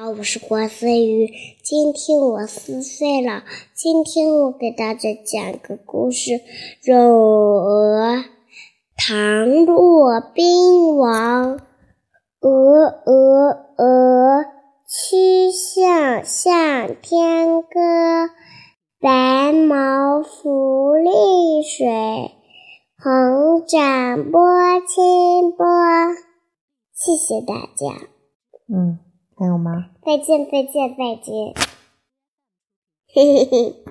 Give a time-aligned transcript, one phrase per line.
[0.00, 1.28] 好，我是郭思雨，
[1.60, 3.42] 今天我四岁了。
[3.74, 6.34] 今天我给大家讲个故事：
[6.84, 8.14] 《肉鹅》。
[8.96, 11.58] 唐骆宾王，
[12.38, 14.44] 鹅鹅鹅，
[14.86, 18.30] 曲项向天歌。
[19.00, 21.10] 白毛浮绿
[21.60, 22.30] 水，
[23.02, 24.40] 红掌拨
[24.86, 25.66] 清波。
[26.94, 28.06] 谢谢大家。
[28.72, 29.00] 嗯。
[29.38, 29.90] 还有吗？
[30.02, 31.54] 再见，再见，再见。
[33.06, 33.84] 嘿嘿嘿。